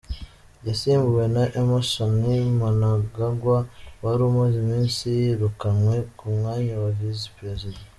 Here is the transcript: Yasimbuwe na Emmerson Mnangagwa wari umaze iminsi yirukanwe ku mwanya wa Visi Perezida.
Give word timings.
Yasimbuwe 0.67 1.25
na 1.35 1.43
Emmerson 1.59 2.11
Mnangagwa 2.59 3.57
wari 4.03 4.21
umaze 4.29 4.55
iminsi 4.63 5.03
yirukanwe 5.19 5.95
ku 6.17 6.25
mwanya 6.37 6.73
wa 6.83 6.91
Visi 6.97 7.27
Perezida. 7.37 7.81